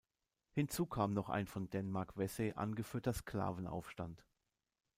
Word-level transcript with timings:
Hinzu 0.49 0.87
kam 0.87 1.13
noch 1.13 1.29
ein 1.29 1.45
von 1.45 1.69
Denmark 1.69 2.17
Vesey 2.17 2.53
angeführter 2.55 3.13
Sklavenaufstand. 3.13 4.25